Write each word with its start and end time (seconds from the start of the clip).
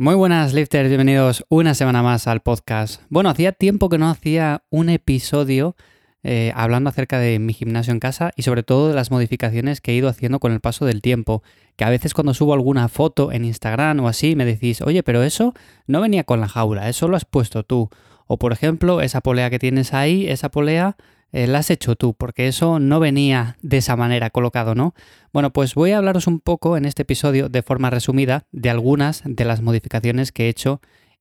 Muy 0.00 0.14
buenas 0.14 0.54
lifters, 0.54 0.88
bienvenidos 0.88 1.44
una 1.50 1.74
semana 1.74 2.02
más 2.02 2.26
al 2.26 2.40
podcast. 2.40 3.02
Bueno, 3.10 3.28
hacía 3.28 3.52
tiempo 3.52 3.90
que 3.90 3.98
no 3.98 4.08
hacía 4.08 4.62
un 4.70 4.88
episodio 4.88 5.76
eh, 6.22 6.52
hablando 6.56 6.88
acerca 6.88 7.18
de 7.18 7.38
mi 7.38 7.52
gimnasio 7.52 7.92
en 7.92 8.00
casa 8.00 8.32
y 8.34 8.40
sobre 8.40 8.62
todo 8.62 8.88
de 8.88 8.94
las 8.94 9.10
modificaciones 9.10 9.82
que 9.82 9.92
he 9.92 9.94
ido 9.94 10.08
haciendo 10.08 10.40
con 10.40 10.52
el 10.52 10.60
paso 10.60 10.86
del 10.86 11.02
tiempo. 11.02 11.42
Que 11.76 11.84
a 11.84 11.90
veces 11.90 12.14
cuando 12.14 12.32
subo 12.32 12.54
alguna 12.54 12.88
foto 12.88 13.30
en 13.30 13.44
Instagram 13.44 14.00
o 14.00 14.08
así 14.08 14.36
me 14.36 14.46
decís, 14.46 14.80
oye, 14.80 15.02
pero 15.02 15.22
eso 15.22 15.52
no 15.86 16.00
venía 16.00 16.24
con 16.24 16.40
la 16.40 16.48
jaula, 16.48 16.88
eso 16.88 17.06
lo 17.06 17.18
has 17.18 17.26
puesto 17.26 17.62
tú. 17.62 17.90
O 18.26 18.38
por 18.38 18.54
ejemplo, 18.54 19.02
esa 19.02 19.20
polea 19.20 19.50
que 19.50 19.58
tienes 19.58 19.92
ahí, 19.92 20.26
esa 20.28 20.50
polea 20.50 20.96
eh, 21.32 21.46
la 21.46 21.58
has 21.58 21.70
hecho 21.70 21.96
tú, 21.96 22.14
porque 22.14 22.48
eso 22.48 22.78
no 22.78 23.00
venía 23.00 23.56
de 23.62 23.78
esa 23.78 23.96
manera 23.96 24.30
colocado, 24.30 24.74
¿no? 24.74 24.94
Bueno, 25.32 25.52
pues 25.52 25.74
voy 25.74 25.92
a 25.92 25.98
hablaros 25.98 26.26
un 26.26 26.40
poco 26.40 26.76
en 26.76 26.84
este 26.84 27.02
episodio 27.02 27.48
de 27.48 27.62
forma 27.62 27.90
resumida 27.90 28.46
de 28.52 28.70
algunas 28.70 29.22
de 29.24 29.44
las 29.44 29.62
modificaciones 29.62 30.32
que 30.32 30.46
he 30.46 30.48
hecho 30.48 30.80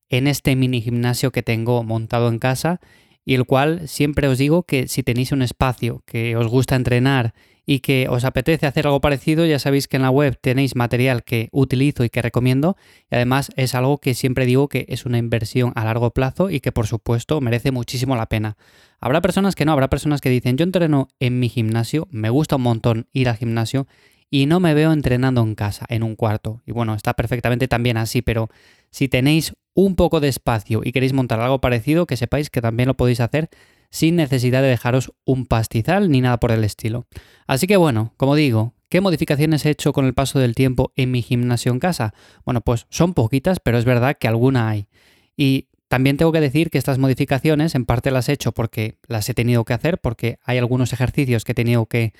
en 0.09 0.27
este 0.27 0.55
mini 0.55 0.81
gimnasio 0.81 1.31
que 1.31 1.43
tengo 1.43 1.83
montado 1.83 2.29
en 2.29 2.39
casa 2.39 2.79
y 3.25 3.35
el 3.35 3.45
cual 3.45 3.87
siempre 3.87 4.27
os 4.27 4.39
digo 4.39 4.63
que 4.63 4.87
si 4.87 5.03
tenéis 5.03 5.31
un 5.31 5.43
espacio 5.43 6.01
que 6.07 6.35
os 6.35 6.47
gusta 6.47 6.75
entrenar 6.75 7.33
y 7.63 7.81
que 7.81 8.07
os 8.09 8.23
apetece 8.23 8.65
hacer 8.65 8.87
algo 8.87 8.99
parecido, 8.99 9.45
ya 9.45 9.59
sabéis 9.59 9.87
que 9.87 9.97
en 9.97 10.01
la 10.01 10.09
web 10.09 10.39
tenéis 10.41 10.75
material 10.75 11.23
que 11.23 11.49
utilizo 11.51 12.03
y 12.03 12.09
que 12.09 12.23
recomiendo 12.23 12.75
y 13.11 13.15
además 13.15 13.51
es 13.55 13.75
algo 13.75 13.99
que 13.99 14.15
siempre 14.15 14.47
digo 14.47 14.67
que 14.67 14.87
es 14.89 15.05
una 15.05 15.19
inversión 15.19 15.73
a 15.75 15.85
largo 15.85 16.09
plazo 16.09 16.49
y 16.49 16.61
que 16.61 16.71
por 16.71 16.87
supuesto 16.87 17.39
merece 17.41 17.69
muchísimo 17.69 18.15
la 18.15 18.25
pena. 18.25 18.57
Habrá 18.99 19.21
personas 19.21 19.55
que 19.55 19.65
no, 19.65 19.71
habrá 19.71 19.89
personas 19.89 20.21
que 20.21 20.29
dicen 20.29 20.57
yo 20.57 20.63
entreno 20.63 21.07
en 21.19 21.39
mi 21.39 21.49
gimnasio, 21.49 22.07
me 22.11 22.29
gusta 22.29 22.57
un 22.57 22.63
montón 22.63 23.07
ir 23.13 23.29
al 23.29 23.37
gimnasio 23.37 23.87
y 24.29 24.45
no 24.45 24.59
me 24.59 24.73
veo 24.73 24.91
entrenando 24.91 25.41
en 25.41 25.55
casa, 25.55 25.85
en 25.89 26.03
un 26.03 26.15
cuarto. 26.15 26.61
Y 26.65 26.71
bueno, 26.71 26.93
está 26.93 27.13
perfectamente 27.13 27.67
también 27.67 27.97
así, 27.97 28.21
pero 28.21 28.49
si 28.91 29.07
tenéis 29.07 29.53
un 29.73 29.95
poco 29.95 30.19
de 30.19 30.27
espacio 30.27 30.81
y 30.83 30.91
queréis 30.91 31.13
montar 31.13 31.39
algo 31.39 31.61
parecido, 31.61 32.05
que 32.05 32.17
sepáis 32.17 32.49
que 32.49 32.61
también 32.61 32.87
lo 32.87 32.97
podéis 32.97 33.21
hacer 33.21 33.49
sin 33.89 34.15
necesidad 34.17 34.61
de 34.61 34.67
dejaros 34.67 35.13
un 35.25 35.45
pastizal 35.45 36.11
ni 36.11 36.21
nada 36.21 36.37
por 36.37 36.51
el 36.51 36.63
estilo. 36.63 37.07
Así 37.47 37.65
que 37.65 37.77
bueno, 37.77 38.13
como 38.17 38.35
digo, 38.35 38.73
¿qué 38.89 39.01
modificaciones 39.01 39.65
he 39.65 39.71
hecho 39.71 39.93
con 39.93 40.05
el 40.05 40.13
paso 40.13 40.37
del 40.37 40.53
tiempo 40.53 40.91
en 40.95 41.11
mi 41.11 41.21
gimnasio 41.21 41.71
en 41.71 41.79
casa? 41.79 42.13
Bueno, 42.45 42.61
pues 42.61 42.85
son 42.89 43.13
poquitas, 43.13 43.59
pero 43.59 43.77
es 43.77 43.85
verdad 43.85 44.17
que 44.19 44.27
alguna 44.27 44.69
hay. 44.69 44.87
Y 45.35 45.69
también 45.89 46.17
tengo 46.17 46.31
que 46.31 46.39
decir 46.39 46.69
que 46.69 46.77
estas 46.77 46.99
modificaciones 46.99 47.73
en 47.73 47.85
parte 47.85 48.11
las 48.11 48.29
he 48.29 48.33
hecho 48.33 48.51
porque 48.51 48.95
las 49.07 49.27
he 49.27 49.33
tenido 49.33 49.65
que 49.65 49.73
hacer, 49.73 49.97
porque 49.97 50.37
hay 50.43 50.59
algunos 50.59 50.93
ejercicios 50.93 51.43
que 51.43 51.51
he 51.51 51.55
tenido 51.55 51.87
que 51.87 52.13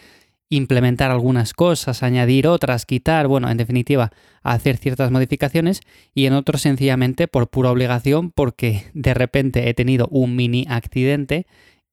implementar 0.49 1.11
algunas 1.11 1.53
cosas, 1.53 2.01
añadir 2.01 2.47
otras, 2.47 2.87
quitar, 2.87 3.27
bueno, 3.27 3.51
en 3.51 3.57
definitiva, 3.57 4.11
hacer 4.41 4.77
ciertas 4.77 5.11
modificaciones 5.11 5.81
y 6.15 6.25
en 6.25 6.33
otros 6.33 6.63
sencillamente 6.63 7.27
por 7.27 7.49
pura 7.51 7.69
obligación 7.69 8.31
porque 8.31 8.85
de 8.95 9.13
repente 9.13 9.69
he 9.69 9.75
tenido 9.75 10.07
un 10.09 10.35
mini 10.35 10.65
accidente 10.67 11.45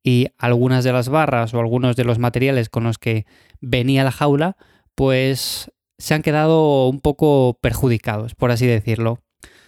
y 0.03 0.29
algunas 0.39 0.83
de 0.83 0.93
las 0.93 1.11
barras 1.11 1.53
o 1.53 1.61
algunos 1.61 1.97
de 1.97 2.05
los 2.05 2.19
materiales 2.19 2.71
con 2.71 2.85
los 2.85 2.97
que 2.97 3.27
venía 3.61 4.03
la 4.03 4.13
jaula 4.13 4.57
pues 4.95 5.71
se 5.99 6.15
han 6.15 6.23
quedado 6.23 6.89
un 6.89 7.01
poco 7.01 7.59
perjudicados, 7.61 8.35
por 8.35 8.51
así 8.51 8.67
decirlo. 8.67 9.21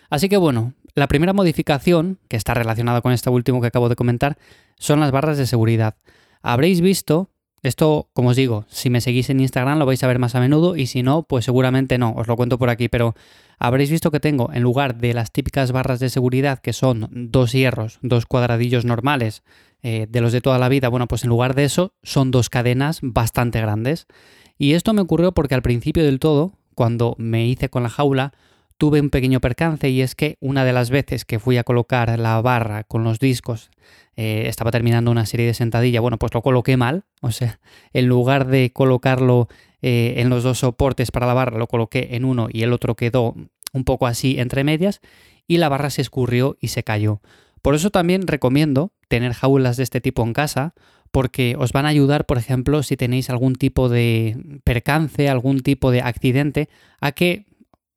Así 0.08 0.30
que 0.30 0.38
bueno, 0.38 0.72
la 0.98 1.08
primera 1.08 1.32
modificación, 1.32 2.18
que 2.28 2.36
está 2.36 2.54
relacionada 2.54 3.00
con 3.00 3.12
esta 3.12 3.30
último 3.30 3.60
que 3.60 3.68
acabo 3.68 3.88
de 3.88 3.96
comentar, 3.96 4.38
son 4.78 5.00
las 5.00 5.10
barras 5.10 5.38
de 5.38 5.46
seguridad. 5.46 5.96
Habréis 6.42 6.80
visto 6.80 7.30
esto, 7.62 8.08
como 8.12 8.30
os 8.30 8.36
digo, 8.36 8.66
si 8.68 8.88
me 8.88 9.00
seguís 9.00 9.30
en 9.30 9.40
Instagram 9.40 9.78
lo 9.78 9.86
vais 9.86 10.02
a 10.04 10.06
ver 10.06 10.20
más 10.20 10.34
a 10.36 10.40
menudo 10.40 10.76
y 10.76 10.86
si 10.86 11.02
no, 11.02 11.24
pues 11.24 11.44
seguramente 11.44 11.98
no, 11.98 12.12
os 12.12 12.28
lo 12.28 12.36
cuento 12.36 12.56
por 12.56 12.70
aquí, 12.70 12.88
pero 12.88 13.14
habréis 13.58 13.90
visto 13.90 14.12
que 14.12 14.20
tengo, 14.20 14.50
en 14.52 14.62
lugar 14.62 14.96
de 14.96 15.12
las 15.12 15.32
típicas 15.32 15.72
barras 15.72 15.98
de 15.98 16.08
seguridad 16.08 16.60
que 16.60 16.72
son 16.72 17.08
dos 17.10 17.52
hierros, 17.52 17.98
dos 18.00 18.26
cuadradillos 18.26 18.84
normales 18.84 19.42
eh, 19.82 20.06
de 20.08 20.20
los 20.20 20.32
de 20.32 20.40
toda 20.40 20.58
la 20.58 20.68
vida, 20.68 20.88
bueno, 20.88 21.08
pues 21.08 21.24
en 21.24 21.30
lugar 21.30 21.54
de 21.56 21.64
eso 21.64 21.94
son 22.04 22.30
dos 22.30 22.48
cadenas 22.48 23.00
bastante 23.02 23.60
grandes. 23.60 24.06
Y 24.56 24.74
esto 24.74 24.92
me 24.92 25.00
ocurrió 25.00 25.32
porque 25.32 25.54
al 25.54 25.62
principio 25.62 26.04
del 26.04 26.20
todo, 26.20 26.52
cuando 26.76 27.16
me 27.18 27.46
hice 27.46 27.68
con 27.68 27.82
la 27.82 27.88
jaula, 27.88 28.32
tuve 28.78 29.00
un 29.00 29.10
pequeño 29.10 29.40
percance 29.40 29.90
y 29.90 30.00
es 30.00 30.14
que 30.14 30.38
una 30.40 30.64
de 30.64 30.72
las 30.72 30.88
veces 30.88 31.24
que 31.24 31.38
fui 31.38 31.58
a 31.58 31.64
colocar 31.64 32.16
la 32.18 32.40
barra 32.40 32.84
con 32.84 33.04
los 33.04 33.18
discos 33.18 33.70
eh, 34.16 34.44
estaba 34.46 34.70
terminando 34.70 35.10
una 35.10 35.26
serie 35.26 35.46
de 35.46 35.54
sentadilla, 35.54 36.00
bueno, 36.00 36.18
pues 36.18 36.32
lo 36.32 36.42
coloqué 36.42 36.76
mal, 36.76 37.04
o 37.20 37.30
sea, 37.30 37.60
en 37.92 38.06
lugar 38.06 38.46
de 38.46 38.72
colocarlo 38.72 39.48
eh, 39.82 40.14
en 40.18 40.30
los 40.30 40.42
dos 40.44 40.60
soportes 40.60 41.10
para 41.10 41.26
la 41.26 41.34
barra, 41.34 41.58
lo 41.58 41.66
coloqué 41.66 42.08
en 42.12 42.24
uno 42.24 42.48
y 42.50 42.62
el 42.62 42.72
otro 42.72 42.94
quedó 42.94 43.34
un 43.72 43.84
poco 43.84 44.06
así 44.06 44.38
entre 44.38 44.64
medias 44.64 45.00
y 45.46 45.58
la 45.58 45.68
barra 45.68 45.90
se 45.90 46.02
escurrió 46.02 46.56
y 46.60 46.68
se 46.68 46.84
cayó. 46.84 47.20
Por 47.62 47.74
eso 47.74 47.90
también 47.90 48.26
recomiendo 48.26 48.92
tener 49.08 49.34
jaulas 49.34 49.76
de 49.76 49.82
este 49.82 50.00
tipo 50.00 50.22
en 50.22 50.32
casa 50.32 50.74
porque 51.10 51.56
os 51.58 51.72
van 51.72 51.86
a 51.86 51.88
ayudar, 51.88 52.26
por 52.26 52.38
ejemplo, 52.38 52.82
si 52.82 52.96
tenéis 52.96 53.30
algún 53.30 53.54
tipo 53.54 53.88
de 53.88 54.60
percance, 54.64 55.28
algún 55.28 55.60
tipo 55.60 55.90
de 55.90 56.02
accidente, 56.02 56.68
a 57.00 57.12
que, 57.12 57.46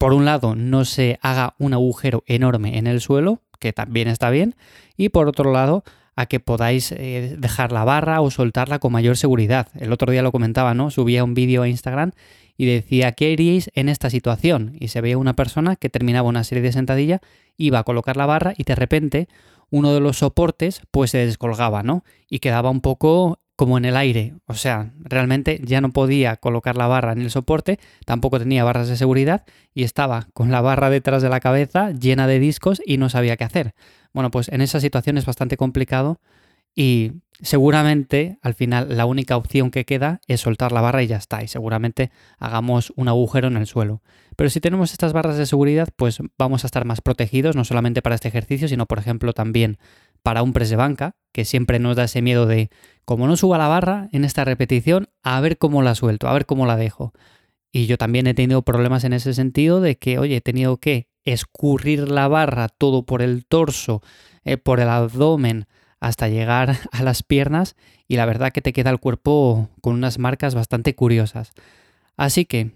por 0.02 0.14
un 0.14 0.26
lado, 0.26 0.56
no 0.56 0.84
se 0.84 1.20
haga 1.22 1.54
un 1.60 1.76
agujero 1.76 2.24
enorme 2.26 2.80
en 2.80 2.88
el 2.88 3.02
suelo, 3.02 3.40
que 3.60 3.72
también 3.72 4.08
está 4.08 4.32
bien, 4.32 4.56
y 4.98 5.10
por 5.10 5.28
otro 5.28 5.54
lado, 5.54 5.84
a 6.16 6.26
que 6.26 6.40
podáis 6.40 6.92
eh, 6.92 7.36
dejar 7.38 7.72
la 7.72 7.84
barra 7.84 8.20
o 8.22 8.32
soltarla 8.32 8.80
con 8.80 8.94
mayor 8.94 9.16
seguridad. 9.16 9.68
El 9.80 9.94
otro 9.94 10.12
día 10.12 10.24
lo 10.24 10.32
comentaba, 10.32 10.74
¿no? 10.74 10.90
Subía 10.90 11.24
un 11.24 11.36
vídeo 11.36 11.62
a 11.62 11.68
Instagram 11.68 12.14
y 12.58 12.66
decía, 12.66 13.12
¿qué 13.12 13.32
haríais 13.34 13.70
en 13.76 13.90
esta 13.90 14.10
situación? 14.10 14.76
Y 14.80 14.88
se 14.88 15.02
veía 15.02 15.20
una 15.20 15.36
persona 15.36 15.76
que 15.76 15.90
terminaba 15.90 16.28
una 16.28 16.44
serie 16.44 16.64
de 16.64 16.72
sentadilla, 16.72 17.22
iba 17.56 17.78
a 17.78 17.84
colocar 17.84 18.18
la 18.18 18.26
barra 18.26 18.56
y 18.58 18.64
de 18.64 18.74
repente 18.74 19.28
uno 19.70 19.94
de 19.94 20.00
los 20.00 20.18
soportes 20.18 20.82
pues 20.90 21.12
se 21.12 21.20
descolgaba, 21.20 21.84
¿no? 21.84 22.04
Y 22.28 22.40
quedaba 22.40 22.72
un 22.72 22.82
poco 22.82 23.38
como 23.62 23.78
en 23.78 23.86
el 23.86 23.96
aire. 23.96 24.34
O 24.48 24.56
sea, 24.56 24.92
realmente 24.98 25.62
ya 25.64 25.82
no 25.82 25.92
podía 25.92 26.36
colocar 26.38 26.76
la 26.76 26.88
barra 26.88 27.12
en 27.12 27.22
el 27.22 27.30
soporte, 27.30 27.78
tampoco 28.08 28.40
tenía 28.40 28.64
barras 28.64 28.88
de 28.88 28.98
seguridad 28.98 29.46
y 29.76 29.84
estaba 29.84 30.30
con 30.34 30.50
la 30.50 30.62
barra 30.62 30.90
detrás 30.90 31.22
de 31.22 31.30
la 31.30 31.40
cabeza 31.40 31.92
llena 31.92 32.26
de 32.26 32.40
discos 32.40 32.82
y 32.84 32.98
no 32.98 33.08
sabía 33.08 33.38
qué 33.38 33.44
hacer. 33.44 33.76
Bueno, 34.14 34.32
pues 34.32 34.50
en 34.50 34.62
esa 34.62 34.80
situación 34.80 35.20
es 35.20 35.28
bastante 35.28 35.58
complicado 35.58 36.20
y 36.74 37.12
seguramente 37.40 38.40
al 38.42 38.56
final 38.56 38.98
la 38.98 39.06
única 39.06 39.38
opción 39.38 39.70
que 39.70 39.86
queda 39.86 40.22
es 40.26 40.42
soltar 40.42 40.72
la 40.72 40.82
barra 40.82 41.04
y 41.04 41.08
ya 41.08 41.18
está. 41.18 41.44
Y 41.44 41.48
seguramente 41.48 42.10
hagamos 42.40 42.92
un 42.96 43.10
agujero 43.10 43.48
en 43.48 43.58
el 43.58 43.68
suelo. 43.68 44.02
Pero 44.36 44.50
si 44.50 44.60
tenemos 44.60 44.92
estas 44.92 45.14
barras 45.14 45.38
de 45.38 45.46
seguridad, 45.46 45.90
pues 45.96 46.18
vamos 46.36 46.64
a 46.64 46.68
estar 46.68 46.84
más 46.86 47.02
protegidos, 47.02 47.56
no 47.56 47.64
solamente 47.64 48.02
para 48.02 48.16
este 48.16 48.28
ejercicio, 48.28 48.68
sino 48.68 48.88
por 48.88 48.98
ejemplo 48.98 49.34
también 49.34 49.78
para 50.24 50.44
un 50.44 50.54
press 50.54 50.70
de 50.70 50.76
banca, 50.76 51.16
que 51.32 51.46
siempre 51.46 51.80
nos 51.80 51.96
da 51.96 52.06
ese 52.06 52.22
miedo 52.22 52.46
de, 52.46 52.70
como 53.06 53.28
no 53.28 53.38
suba 53.38 53.58
la 53.58 53.68
barra 53.68 54.10
en 54.12 54.24
esta 54.24 54.46
repetición, 54.46 55.10
a 55.24 55.40
ver 55.42 55.58
cómo 55.58 55.82
la 55.82 55.96
suelto, 55.96 56.28
a 56.28 56.34
ver 56.34 56.46
cómo 56.46 56.66
la 56.66 56.78
dejo. 56.78 57.14
Y 57.72 57.86
yo 57.86 57.98
también 57.98 58.28
he 58.28 58.34
tenido 58.34 58.64
problemas 58.64 59.04
en 59.04 59.14
ese 59.14 59.34
sentido 59.34 59.82
de 59.82 59.98
que, 59.98 60.20
oye, 60.20 60.38
he 60.38 60.42
tenido 60.42 60.78
que 60.78 61.08
escurrir 61.24 62.10
la 62.10 62.28
barra 62.28 62.68
todo 62.68 63.06
por 63.06 63.22
el 63.22 63.46
torso, 63.46 64.02
eh, 64.44 64.58
por 64.58 64.80
el 64.80 64.90
abdomen, 64.90 65.68
hasta 66.00 66.28
llegar 66.28 66.78
a 66.92 67.04
las 67.04 67.24
piernas 67.24 67.76
y 68.08 68.18
la 68.18 68.26
verdad 68.26 68.52
que 68.52 68.62
te 68.62 68.74
queda 68.74 68.90
el 68.90 69.00
cuerpo 69.00 69.70
con 69.80 69.94
unas 69.94 70.20
marcas 70.20 70.54
bastante 70.54 70.96
curiosas. 70.96 71.54
Así 72.18 72.46
que 72.46 72.72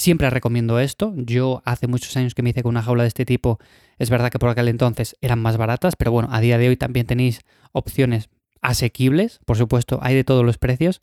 siempre 0.00 0.30
recomiendo 0.30 0.80
esto. 0.80 1.12
Yo 1.16 1.62
hace 1.64 1.86
muchos 1.86 2.16
años 2.16 2.34
que 2.34 2.42
me 2.42 2.50
hice 2.50 2.62
con 2.62 2.70
una 2.70 2.82
jaula 2.82 3.04
de 3.04 3.08
este 3.08 3.24
tipo. 3.24 3.58
Es 3.98 4.10
verdad 4.10 4.30
que 4.30 4.38
por 4.38 4.48
aquel 4.48 4.68
entonces 4.68 5.16
eran 5.20 5.40
más 5.40 5.56
baratas, 5.56 5.96
pero 5.96 6.12
bueno, 6.12 6.28
a 6.32 6.40
día 6.40 6.58
de 6.58 6.68
hoy 6.68 6.76
también 6.76 7.06
tenéis 7.06 7.40
opciones 7.72 8.28
asequibles. 8.62 9.40
Por 9.44 9.56
supuesto, 9.56 9.98
hay 10.02 10.14
de 10.14 10.24
todos 10.24 10.44
los 10.44 10.58
precios. 10.58 11.00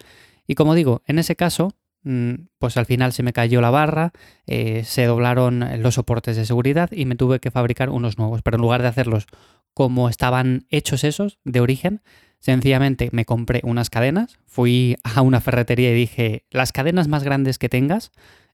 Y 0.48 0.56
como 0.56 0.76
digo, 0.76 1.04
en 1.06 1.20
ese 1.20 1.36
caso, 1.36 1.76
Mm, 2.04 2.48
pues 2.58 2.78
al 2.78 2.86
final 2.86 3.12
se 3.12 3.22
me 3.22 3.34
cayó 3.34 3.60
la 3.60 3.70
barra, 3.70 4.14
eh, 4.46 4.84
se 4.86 5.04
doblaron 5.04 5.66
los 5.82 5.96
soportes 5.96 6.38
de 6.38 6.46
seguridad 6.46 6.90
y 6.94 7.04
me 7.04 7.16
tuve 7.16 7.42
que 7.42 7.52
fabricar 7.52 7.90
unos 7.90 8.18
nuevos. 8.18 8.42
Pero 8.44 8.56
en 8.56 8.62
lugar 8.62 8.82
de 8.82 8.88
hacerlos 8.88 9.28
como 9.74 10.08
estaban 10.08 10.66
hechos 10.70 11.04
esos 11.04 11.38
de 11.44 11.60
origen, 11.60 12.02
sencillamente 12.40 13.10
me 13.12 13.26
compré 13.26 13.60
unas 13.64 13.90
cadenas, 13.90 14.40
fui 14.46 14.96
a 15.04 15.22
una 15.22 15.42
ferretería 15.42 15.92
y 15.92 15.96
dije, 15.96 16.46
las 16.50 16.72
cadenas 16.72 17.10
más 17.10 17.26
grandes 17.26 17.58
que 17.58 17.68
tengas, 17.68 18.12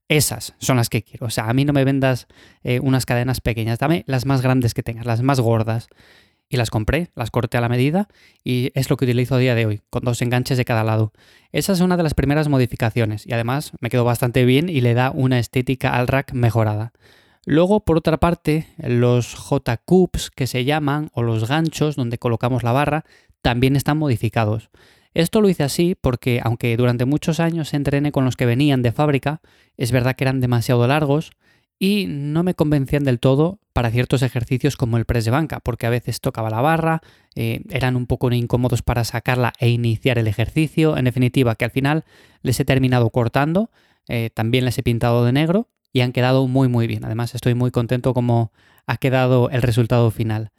esas 0.08 0.54
son 0.58 0.76
las 0.76 0.88
que 0.88 1.02
quiero. 1.02 1.26
O 1.26 1.30
sea, 1.30 1.48
a 1.48 1.54
mí 1.54 1.64
no 1.64 1.72
me 1.72 1.84
vendas 1.84 2.26
eh, 2.62 2.80
unas 2.80 3.06
cadenas 3.06 3.40
pequeñas, 3.40 3.78
dame 3.78 4.04
las 4.06 4.26
más 4.26 4.42
grandes 4.42 4.74
que 4.74 4.82
tengas, 4.82 5.06
las 5.06 5.22
más 5.22 5.40
gordas 5.40 5.88
y 6.48 6.56
las 6.56 6.70
compré, 6.70 7.10
las 7.14 7.30
corté 7.30 7.56
a 7.56 7.60
la 7.60 7.68
medida 7.68 8.08
y 8.44 8.70
es 8.74 8.90
lo 8.90 8.96
que 8.96 9.06
utilizo 9.06 9.34
a 9.34 9.38
día 9.38 9.54
de 9.54 9.66
hoy, 9.66 9.82
con 9.90 10.04
dos 10.04 10.20
enganches 10.22 10.58
de 10.58 10.64
cada 10.64 10.84
lado. 10.84 11.12
Esa 11.52 11.72
es 11.72 11.80
una 11.80 11.96
de 11.96 12.02
las 12.02 12.14
primeras 12.14 12.48
modificaciones 12.48 13.26
y 13.26 13.32
además 13.32 13.72
me 13.80 13.88
quedó 13.88 14.04
bastante 14.04 14.44
bien 14.44 14.68
y 14.68 14.80
le 14.80 14.94
da 14.94 15.10
una 15.10 15.38
estética 15.38 15.94
al 15.94 16.06
rack 16.06 16.32
mejorada. 16.32 16.92
Luego, 17.46 17.80
por 17.80 17.98
otra 17.98 18.18
parte, 18.18 18.68
los 18.78 19.34
J-Cubes 19.34 20.30
que 20.30 20.46
se 20.46 20.64
llaman 20.64 21.10
o 21.12 21.22
los 21.22 21.46
ganchos 21.46 21.96
donde 21.96 22.18
colocamos 22.18 22.62
la 22.62 22.72
barra 22.72 23.04
también 23.42 23.76
están 23.76 23.98
modificados. 23.98 24.70
Esto 25.14 25.40
lo 25.40 25.48
hice 25.48 25.62
así 25.62 25.96
porque 25.98 26.40
aunque 26.42 26.76
durante 26.76 27.04
muchos 27.04 27.40
años 27.40 27.72
entrené 27.72 28.12
con 28.12 28.24
los 28.24 28.36
que 28.36 28.46
venían 28.46 28.82
de 28.82 28.92
fábrica, 28.92 29.40
es 29.76 29.92
verdad 29.92 30.16
que 30.16 30.24
eran 30.24 30.40
demasiado 30.40 30.86
largos 30.86 31.30
y 31.78 32.06
no 32.08 32.42
me 32.42 32.54
convencían 32.54 33.04
del 33.04 33.20
todo 33.20 33.58
para 33.72 33.90
ciertos 33.90 34.22
ejercicios 34.22 34.76
como 34.76 34.96
el 34.96 35.04
press 35.04 35.24
de 35.24 35.30
banca, 35.30 35.60
porque 35.60 35.86
a 35.86 35.90
veces 35.90 36.20
tocaba 36.20 36.50
la 36.50 36.60
barra, 36.60 37.00
eh, 37.34 37.62
eran 37.70 37.96
un 37.96 38.06
poco 38.06 38.30
incómodos 38.32 38.82
para 38.82 39.04
sacarla 39.04 39.52
e 39.58 39.68
iniciar 39.68 40.18
el 40.18 40.28
ejercicio. 40.28 40.96
En 40.96 41.04
definitiva, 41.04 41.56
que 41.56 41.64
al 41.64 41.72
final 41.72 42.04
les 42.42 42.58
he 42.60 42.64
terminado 42.64 43.10
cortando, 43.10 43.70
eh, 44.08 44.30
también 44.32 44.64
les 44.64 44.78
he 44.78 44.82
pintado 44.82 45.24
de 45.24 45.32
negro 45.32 45.68
y 45.92 46.00
han 46.00 46.12
quedado 46.12 46.46
muy 46.46 46.68
muy 46.68 46.86
bien. 46.86 47.04
Además, 47.04 47.34
estoy 47.34 47.54
muy 47.54 47.70
contento 47.70 48.14
como 48.14 48.52
ha 48.86 48.96
quedado 48.96 49.50
el 49.50 49.62
resultado 49.62 50.10
final. 50.10 50.52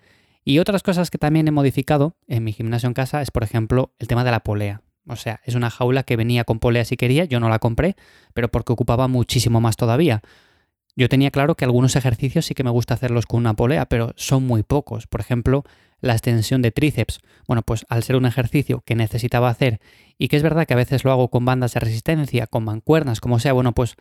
Y 0.47 0.59
otras 0.59 0.83
cosas 0.83 1.09
que 1.09 1.17
también 1.17 1.47
he 1.47 1.51
modificado 1.51 2.15
en 2.27 2.43
mi 2.43 2.53
gimnasio 2.53 2.87
en 2.87 2.93
casa 2.93 3.23
es, 3.23 3.31
por 3.31 3.43
ejemplo, 3.43 3.93
el 3.97 4.07
tema 4.07 4.23
de 4.23 4.29
la 4.29 4.41
polea. 4.41 4.83
O 5.07 5.15
sea, 5.15 5.41
es 5.43 5.55
una 5.55 5.71
jaula 5.71 6.03
que 6.03 6.15
venía 6.15 6.43
con 6.43 6.59
polea 6.59 6.85
si 6.85 6.97
quería, 6.97 7.25
yo 7.25 7.39
no 7.39 7.49
la 7.49 7.57
compré, 7.57 7.95
pero 8.35 8.49
porque 8.49 8.71
ocupaba 8.71 9.07
muchísimo 9.07 9.59
más 9.59 9.75
todavía. 9.75 10.21
Yo 10.95 11.09
tenía 11.09 11.31
claro 11.31 11.55
que 11.55 11.65
algunos 11.65 11.95
ejercicios 11.95 12.45
sí 12.45 12.53
que 12.53 12.63
me 12.63 12.69
gusta 12.69 12.93
hacerlos 12.93 13.25
con 13.25 13.39
una 13.39 13.55
polea, 13.55 13.87
pero 13.87 14.13
son 14.17 14.45
muy 14.45 14.61
pocos. 14.61 15.07
Por 15.07 15.19
ejemplo, 15.19 15.63
la 15.99 16.13
extensión 16.13 16.61
de 16.61 16.71
tríceps. 16.71 17.19
Bueno, 17.47 17.63
pues 17.63 17.85
al 17.89 18.03
ser 18.03 18.15
un 18.15 18.25
ejercicio 18.25 18.83
que 18.85 18.95
necesitaba 18.95 19.49
hacer 19.49 19.81
y 20.17 20.27
que 20.27 20.37
es 20.37 20.43
verdad 20.43 20.67
que 20.67 20.73
a 20.73 20.77
veces 20.77 21.03
lo 21.03 21.11
hago 21.11 21.29
con 21.29 21.43
bandas 21.43 21.73
de 21.73 21.79
resistencia, 21.79 22.45
con 22.45 22.63
mancuernas, 22.63 23.19
como 23.19 23.39
sea, 23.39 23.53
bueno, 23.53 23.73
pues 23.73 23.95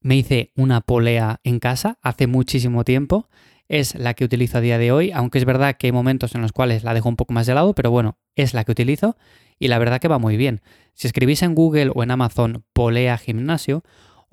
me 0.00 0.16
hice 0.16 0.52
una 0.56 0.80
polea 0.80 1.40
en 1.44 1.60
casa 1.60 1.98
hace 2.02 2.26
muchísimo 2.26 2.82
tiempo 2.82 3.28
es 3.68 3.94
la 3.94 4.14
que 4.14 4.24
utilizo 4.24 4.58
a 4.58 4.60
día 4.60 4.78
de 4.78 4.92
hoy, 4.92 5.10
aunque 5.12 5.38
es 5.38 5.44
verdad 5.44 5.76
que 5.76 5.88
hay 5.88 5.92
momentos 5.92 6.34
en 6.34 6.42
los 6.42 6.52
cuales 6.52 6.84
la 6.84 6.94
dejo 6.94 7.08
un 7.08 7.16
poco 7.16 7.32
más 7.32 7.46
de 7.46 7.54
lado, 7.54 7.74
pero 7.74 7.90
bueno, 7.90 8.18
es 8.36 8.54
la 8.54 8.64
que 8.64 8.72
utilizo 8.72 9.16
y 9.58 9.68
la 9.68 9.78
verdad 9.78 10.00
que 10.00 10.08
va 10.08 10.18
muy 10.18 10.36
bien. 10.36 10.60
Si 10.94 11.06
escribís 11.06 11.42
en 11.42 11.54
Google 11.54 11.90
o 11.94 12.02
en 12.02 12.10
Amazon 12.10 12.64
polea 12.72 13.16
gimnasio, 13.18 13.82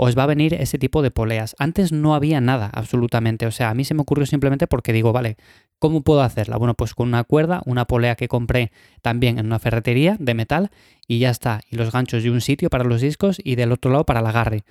os 0.02 0.18
va 0.18 0.24
a 0.24 0.28
venir 0.28 0.54
ese 0.54 0.80
tipo 0.80 1.02
de 1.02 1.12
poleas. 1.12 1.58
Antes 1.60 1.92
no 1.92 2.16
había 2.16 2.40
nada, 2.40 2.70
absolutamente. 2.74 3.46
O 3.46 3.52
sea, 3.52 3.70
a 3.70 3.74
mí 3.74 3.84
se 3.84 3.94
me 3.94 4.02
ocurrió 4.02 4.26
simplemente 4.26 4.66
porque 4.66 4.94
digo, 4.94 5.12
vale, 5.12 5.36
¿cómo 5.78 6.04
puedo 6.04 6.22
hacerla? 6.22 6.56
Bueno, 6.56 6.74
pues 6.74 6.94
con 6.94 7.10
una 7.10 7.26
cuerda, 7.26 7.62
una 7.66 7.84
polea 7.84 8.16
que 8.16 8.30
compré 8.30 8.72
también 9.02 9.40
en 9.40 9.46
una 9.48 9.60
ferretería 9.60 10.16
de 10.18 10.34
metal 10.36 10.70
y 11.06 11.20
ya 11.20 11.30
está. 11.30 11.60
Y 11.70 11.76
los 11.76 11.92
ganchos 11.92 12.24
de 12.24 12.32
un 12.32 12.40
sitio 12.40 12.70
para 12.70 12.86
los 12.86 13.02
discos 13.02 13.42
y 13.44 13.56
del 13.56 13.74
otro 13.74 13.92
lado 13.92 14.06
para 14.06 14.22
el 14.22 14.26
agarre. 14.26 14.64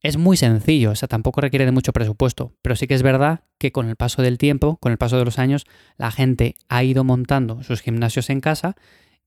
Es 0.00 0.16
muy 0.16 0.36
sencillo, 0.36 0.92
o 0.92 0.94
sea, 0.94 1.08
tampoco 1.08 1.40
requiere 1.40 1.64
de 1.64 1.72
mucho 1.72 1.92
presupuesto, 1.92 2.52
pero 2.62 2.76
sí 2.76 2.86
que 2.86 2.94
es 2.94 3.02
verdad 3.02 3.40
que 3.58 3.72
con 3.72 3.88
el 3.88 3.96
paso 3.96 4.22
del 4.22 4.38
tiempo, 4.38 4.76
con 4.76 4.92
el 4.92 4.98
paso 4.98 5.18
de 5.18 5.24
los 5.24 5.40
años, 5.40 5.66
la 5.96 6.12
gente 6.12 6.54
ha 6.68 6.84
ido 6.84 7.02
montando 7.02 7.64
sus 7.64 7.80
gimnasios 7.80 8.30
en 8.30 8.40
casa 8.40 8.76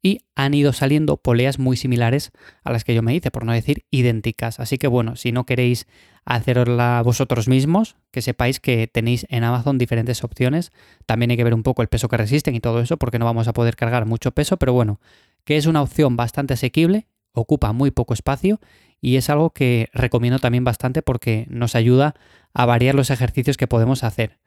y 0.02 0.22
han 0.34 0.54
ido 0.54 0.72
saliendo 0.72 1.18
poleas 1.18 1.60
muy 1.60 1.76
similares 1.76 2.32
a 2.64 2.72
las 2.72 2.86
que 2.86 2.96
yo 2.96 3.04
me 3.04 3.14
hice, 3.14 3.32
por 3.32 3.46
no 3.46 3.52
decir 3.52 3.86
idénticas. 3.92 4.62
Así 4.62 4.78
que 4.78 4.88
bueno, 4.88 5.18
si 5.18 5.34
no 5.34 5.46
queréis 5.46 5.88
hacerosla 6.24 7.02
vosotros 7.04 7.50
mismos, 7.50 7.98
que 8.10 8.22
sepáis 8.22 8.62
que 8.62 8.88
tenéis 8.88 9.28
en 9.30 9.44
Amazon 9.44 9.78
diferentes 9.78 10.24
opciones. 10.24 10.72
También 11.06 11.32
hay 11.32 11.38
que 11.38 11.44
ver 11.44 11.54
un 11.54 11.64
poco 11.64 11.82
el 11.82 11.90
peso 11.90 12.08
que 12.08 12.18
resisten 12.18 12.56
y 12.56 12.62
todo 12.62 12.80
eso, 12.80 12.98
porque 12.98 13.20
no 13.20 13.26
vamos 13.26 13.48
a 13.50 13.54
poder 13.54 13.76
cargar 13.76 14.06
mucho 14.06 14.32
peso, 14.32 14.58
pero 14.58 14.74
bueno, 14.74 15.02
que 15.44 15.58
es 15.58 15.66
una 15.66 15.82
opción 15.82 16.16
bastante 16.16 16.54
asequible, 16.54 17.08
ocupa 17.34 17.74
muy 17.74 17.92
poco 17.92 18.14
espacio 18.14 18.60
y 19.02 19.18
es 19.18 19.30
algo 19.30 19.50
que 19.50 19.90
recomiendo 19.94 20.40
también 20.40 20.64
bastante 20.64 21.02
porque 21.02 21.48
nos 21.50 21.76
ayuda 21.76 22.16
a 22.54 22.66
variar 22.66 22.96
los 22.96 23.10
ejercicios 23.10 23.58
que 23.58 23.68
podemos 23.68 24.04
hacer. 24.04 24.40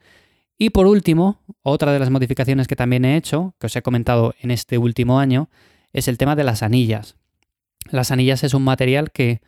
Y 0.56 0.70
por 0.70 0.86
último, 0.86 1.40
otra 1.62 1.92
de 1.92 1.98
las 1.98 2.10
modificaciones 2.10 2.68
que 2.68 2.76
también 2.76 3.04
he 3.04 3.16
hecho, 3.16 3.54
que 3.58 3.66
os 3.66 3.74
he 3.74 3.82
comentado 3.82 4.34
en 4.40 4.52
este 4.52 4.78
último 4.78 5.18
año, 5.18 5.50
es 5.92 6.06
el 6.06 6.16
tema 6.16 6.36
de 6.36 6.44
las 6.44 6.62
anillas. 6.62 7.16
Las 7.90 8.12
anillas 8.12 8.44
es 8.44 8.54
un 8.54 8.62
material 8.62 9.10
que 9.10 9.42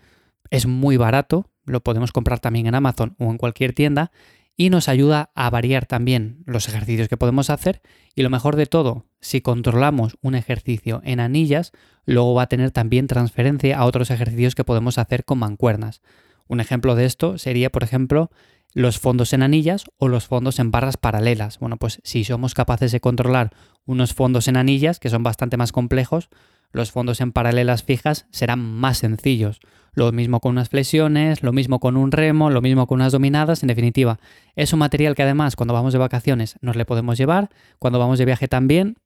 es 0.50 0.66
muy 0.66 0.96
barato, 0.96 1.48
lo 1.64 1.80
podemos 1.80 2.12
comprar 2.12 2.40
también 2.40 2.66
en 2.66 2.74
Amazon 2.74 3.14
o 3.18 3.30
en 3.30 3.38
cualquier 3.38 3.72
tienda 3.72 4.10
y 4.56 4.70
nos 4.70 4.88
ayuda 4.88 5.30
a 5.34 5.50
variar 5.50 5.86
también 5.86 6.42
los 6.46 6.68
ejercicios 6.68 7.08
que 7.08 7.16
podemos 7.16 7.50
hacer 7.50 7.82
y 8.14 8.22
lo 8.22 8.30
mejor 8.30 8.56
de 8.56 8.66
todo, 8.66 9.06
si 9.20 9.42
controlamos 9.42 10.16
un 10.22 10.34
ejercicio 10.34 11.02
en 11.04 11.20
anillas, 11.20 11.72
luego 12.06 12.34
va 12.34 12.42
a 12.42 12.48
tener 12.48 12.70
también 12.70 13.06
transferencia 13.06 13.78
a 13.78 13.84
otros 13.84 14.10
ejercicios 14.10 14.54
que 14.54 14.64
podemos 14.64 14.98
hacer 14.98 15.24
con 15.24 15.38
mancuernas. 15.38 16.00
Un 16.48 16.60
ejemplo 16.60 16.94
de 16.94 17.04
esto 17.04 17.38
sería, 17.38 17.70
por 17.70 17.82
ejemplo, 17.82 18.30
los 18.72 18.98
fondos 18.98 19.32
en 19.32 19.42
anillas 19.42 19.84
o 19.98 20.08
los 20.08 20.26
fondos 20.26 20.58
en 20.58 20.70
barras 20.70 20.96
paralelas. 20.96 21.58
Bueno, 21.58 21.76
pues 21.76 22.00
si 22.04 22.24
somos 22.24 22.54
capaces 22.54 22.92
de 22.92 23.00
controlar 23.00 23.50
unos 23.84 24.14
fondos 24.14 24.48
en 24.48 24.56
anillas, 24.56 25.00
que 25.00 25.10
son 25.10 25.22
bastante 25.22 25.56
más 25.56 25.72
complejos, 25.72 26.28
los 26.76 26.92
fondos 26.92 27.20
en 27.20 27.32
paralelas 27.32 27.82
fijas 27.82 28.26
serán 28.30 28.60
más 28.60 28.98
sencillos. 28.98 29.60
Lo 29.94 30.12
mismo 30.12 30.40
con 30.40 30.52
unas 30.52 30.68
flexiones, 30.68 31.42
lo 31.42 31.52
mismo 31.52 31.80
con 31.80 31.96
un 31.96 32.12
remo, 32.12 32.50
lo 32.50 32.60
mismo 32.60 32.86
con 32.86 33.00
unas 33.00 33.12
dominadas, 33.12 33.62
en 33.62 33.68
definitiva. 33.68 34.18
Es 34.54 34.72
un 34.74 34.78
material 34.78 35.14
que 35.14 35.22
además 35.22 35.56
cuando 35.56 35.72
vamos 35.72 35.94
de 35.94 35.98
vacaciones 35.98 36.56
nos 36.60 36.76
le 36.76 36.84
podemos 36.84 37.16
llevar, 37.16 37.48
cuando 37.78 37.98
vamos 37.98 38.18
de 38.18 38.26
viaje 38.26 38.46
también, 38.46 38.96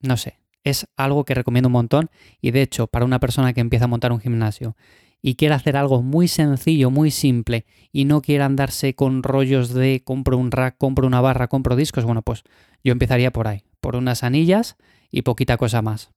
no 0.00 0.18
sé, 0.18 0.38
es 0.64 0.86
algo 0.96 1.24
que 1.24 1.34
recomiendo 1.34 1.68
un 1.68 1.72
montón 1.72 2.10
y 2.40 2.50
de 2.50 2.62
hecho 2.62 2.86
para 2.86 3.04
una 3.04 3.20
persona 3.20 3.52
que 3.52 3.60
empieza 3.60 3.86
a 3.86 3.88
montar 3.88 4.12
un 4.12 4.20
gimnasio 4.20 4.76
y 5.22 5.36
quiere 5.36 5.54
hacer 5.54 5.78
algo 5.78 6.02
muy 6.02 6.28
sencillo, 6.28 6.90
muy 6.90 7.10
simple 7.10 7.64
y 7.90 8.04
no 8.04 8.20
quiere 8.20 8.44
andarse 8.44 8.94
con 8.94 9.22
rollos 9.22 9.72
de 9.72 10.02
compro 10.04 10.36
un 10.36 10.50
rack, 10.50 10.76
compro 10.76 11.06
una 11.06 11.22
barra, 11.22 11.48
compro 11.48 11.76
discos, 11.76 12.04
bueno, 12.04 12.20
pues 12.20 12.42
yo 12.82 12.92
empezaría 12.92 13.30
por 13.30 13.48
ahí, 13.48 13.62
por 13.80 13.96
unas 13.96 14.22
anillas 14.22 14.76
y 15.14 15.22
poquita 15.22 15.56
cosa 15.56 15.80
más. 15.80 16.10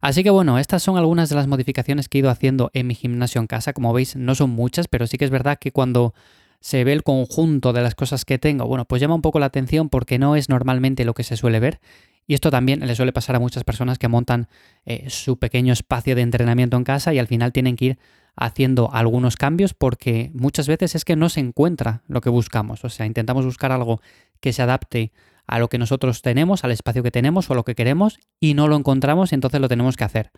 Así 0.00 0.22
que 0.22 0.30
bueno, 0.30 0.58
estas 0.58 0.82
son 0.82 0.98
algunas 0.98 1.28
de 1.28 1.36
las 1.36 1.46
modificaciones 1.46 2.08
que 2.08 2.18
he 2.18 2.20
ido 2.20 2.30
haciendo 2.30 2.70
en 2.74 2.86
mi 2.86 2.94
gimnasio 2.94 3.40
en 3.40 3.46
casa. 3.46 3.72
Como 3.72 3.92
veis, 3.92 4.16
no 4.16 4.34
son 4.34 4.50
muchas, 4.50 4.88
pero 4.88 5.06
sí 5.06 5.18
que 5.18 5.24
es 5.24 5.30
verdad 5.30 5.58
que 5.58 5.72
cuando 5.72 6.14
se 6.60 6.84
ve 6.84 6.92
el 6.92 7.02
conjunto 7.02 7.72
de 7.72 7.82
las 7.82 7.94
cosas 7.94 8.24
que 8.24 8.38
tengo, 8.38 8.66
bueno, 8.66 8.84
pues 8.84 9.00
llama 9.00 9.14
un 9.14 9.22
poco 9.22 9.38
la 9.38 9.46
atención 9.46 9.88
porque 9.88 10.18
no 10.18 10.36
es 10.36 10.48
normalmente 10.48 11.04
lo 11.04 11.14
que 11.14 11.24
se 11.24 11.36
suele 11.36 11.60
ver. 11.60 11.80
Y 12.26 12.34
esto 12.34 12.50
también 12.50 12.80
le 12.86 12.94
suele 12.94 13.12
pasar 13.12 13.36
a 13.36 13.40
muchas 13.40 13.64
personas 13.64 13.98
que 13.98 14.08
montan 14.08 14.48
eh, 14.84 15.06
su 15.08 15.38
pequeño 15.38 15.72
espacio 15.72 16.14
de 16.14 16.22
entrenamiento 16.22 16.76
en 16.76 16.84
casa 16.84 17.14
y 17.14 17.18
al 17.18 17.28
final 17.28 17.52
tienen 17.52 17.76
que 17.76 17.84
ir 17.84 17.98
haciendo 18.34 18.90
algunos 18.92 19.36
cambios 19.36 19.74
porque 19.74 20.30
muchas 20.34 20.68
veces 20.68 20.94
es 20.94 21.04
que 21.04 21.16
no 21.16 21.28
se 21.28 21.40
encuentra 21.40 22.02
lo 22.08 22.20
que 22.20 22.28
buscamos. 22.28 22.84
O 22.84 22.88
sea, 22.88 23.06
intentamos 23.06 23.44
buscar 23.44 23.72
algo 23.72 24.00
que 24.40 24.52
se 24.52 24.62
adapte 24.62 25.12
a 25.46 25.58
lo 25.58 25.68
que 25.68 25.78
nosotros 25.78 26.22
tenemos, 26.22 26.64
al 26.64 26.72
espacio 26.72 27.02
que 27.02 27.10
tenemos 27.10 27.48
o 27.48 27.52
a 27.52 27.56
lo 27.56 27.64
que 27.64 27.74
queremos 27.74 28.18
y 28.40 28.54
no 28.54 28.68
lo 28.68 28.76
encontramos 28.76 29.32
entonces 29.32 29.60
lo 29.60 29.68
tenemos 29.68 29.96
que 29.96 30.04
hacer. 30.04 30.30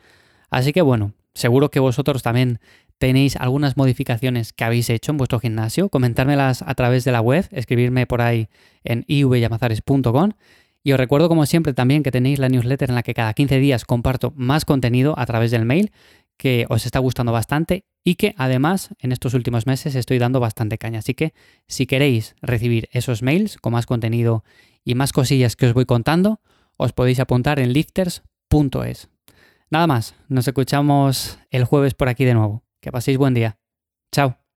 Así 0.51 0.73
que 0.73 0.83
bueno, 0.83 1.13
seguro 1.35 1.71
que 1.71 1.81
vosotros 1.81 2.23
también 2.23 2.61
tenéis 2.99 3.37
algunas 3.37 3.77
modificaciones 3.77 4.53
que 4.53 4.65
habéis 4.65 4.91
hecho 4.91 5.13
en 5.13 5.19
vuestro 5.19 5.41
gimnasio, 5.41 5.89
comentármelas 5.89 6.63
a 6.63 6.75
través 6.75 7.05
de 7.05 7.13
la 7.13 7.21
web, 7.21 7.47
escribirme 7.53 8.07
por 8.07 8.23
ahí 8.23 8.49
en 8.85 9.05
ivyamazares.com 9.07 10.33
y 10.83 10.93
os 10.93 10.99
recuerdo 10.99 11.29
como 11.29 11.47
siempre 11.47 11.75
también 11.75 12.03
que 12.03 12.11
tenéis 12.11 12.39
la 12.39 12.49
newsletter 12.49 12.91
en 12.91 12.95
la 12.95 13.03
que 13.03 13.15
cada 13.15 13.35
15 13.35 13.59
días 13.59 13.85
comparto 13.85 14.33
más 14.37 14.65
contenido 14.65 15.15
a 15.19 15.27
través 15.27 15.51
del 15.51 15.65
mail 15.65 15.93
que 16.39 16.67
os 16.69 16.87
está 16.87 17.01
gustando 17.01 17.33
bastante 17.33 17.85
y 18.05 18.15
que 18.15 18.35
además 18.39 18.91
en 19.01 19.13
estos 19.13 19.35
últimos 19.35 19.67
meses 19.67 19.95
estoy 19.95 20.19
dando 20.19 20.41
bastante 20.41 20.79
caña. 20.79 21.01
Así 21.01 21.15
que 21.15 21.35
si 21.67 21.87
queréis 21.87 22.37
recibir 22.41 22.89
esos 22.93 23.23
mails 23.23 23.59
con 23.59 23.73
más 23.73 23.87
contenido 23.87 24.45
y 24.89 24.95
más 24.95 25.13
cosillas 25.13 25.55
que 25.55 25.67
os 25.67 25.75
voy 25.75 25.85
contando, 25.85 26.41
os 26.79 26.95
podéis 26.95 27.21
apuntar 27.21 27.59
en 27.61 27.75
lifters.es. 27.75 29.11
Nada 29.69 29.87
más, 29.87 30.15
nos 30.29 30.49
escuchamos 30.49 31.39
el 31.51 31.67
jueves 31.67 31.93
por 31.93 32.09
aquí 32.09 32.25
de 32.25 32.33
nuevo. 32.33 32.65
Que 32.81 32.91
paséis 32.91 33.19
buen 33.19 33.35
día. 33.35 33.59
Chao. 34.13 34.48